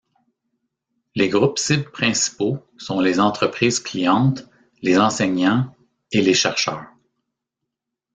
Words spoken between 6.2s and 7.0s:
les chercheurs.